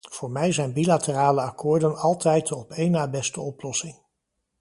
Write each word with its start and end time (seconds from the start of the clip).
Voor 0.09 0.31
mij 0.31 0.51
zijn 0.51 0.73
bilaterale 0.73 1.41
akkoorden 1.41 1.95
altijd 1.97 2.47
de 2.47 2.55
op 2.55 2.71
een 2.71 2.91
na 2.91 3.09
beste 3.09 3.41
oplossing. 3.41 3.95